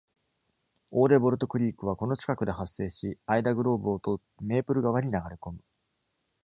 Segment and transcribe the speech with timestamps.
[0.89, 5.59] オーデボルト・クリークはこの近くで発生し、アイダグローブを通ってメープル川に流れ込む。